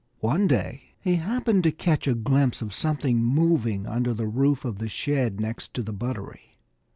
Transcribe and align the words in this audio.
One 0.21 0.47
day 0.47 0.95
he 0.99 1.17
happened 1.17 1.63
to 1.63 1.71
catch 1.71 2.07
a 2.07 2.15
glimpse 2.15 2.63
of 2.63 2.73
something 2.73 3.23
moving 3.23 3.85
under 3.85 4.15
the 4.15 4.25
roof 4.25 4.65
of 4.65 4.79
the 4.79 4.89
shed 4.89 5.39
next 5.39 5.75
the 5.75 5.93
buttery. 5.93 6.57